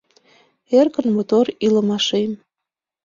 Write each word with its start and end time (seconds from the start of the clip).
Эркын 0.79 1.07
мотор 1.15 1.45
илымашем 1.65 2.31